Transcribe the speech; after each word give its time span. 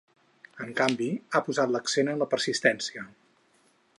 En 0.63 0.71
canvi, 0.79 1.09
ha 1.33 1.41
posat 1.49 1.75
l’accent 1.75 2.11
en 2.15 2.23
la 2.25 2.31
persistència. 2.33 3.07